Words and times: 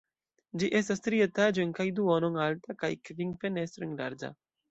Ĝi 0.61 0.69
estas 0.79 1.03
tri 1.07 1.19
etaĝojn 1.25 1.75
kaj 1.81 1.85
duonon 1.99 2.39
alta, 2.47 2.77
kaj 2.85 2.91
kvin 3.09 3.35
fenestrojn 3.45 3.93
larĝa. 4.01 4.35